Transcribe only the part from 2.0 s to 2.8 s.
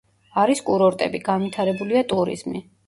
ტურიზმი.